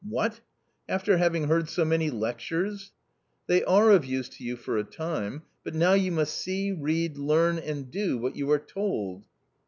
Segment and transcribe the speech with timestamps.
[0.03, 0.41] "What?
[0.89, 2.91] after having heard so many lectures.""
[3.47, 7.19] They are of use to you for a time, but now you must see, read,
[7.19, 9.23] learn and do what you are told."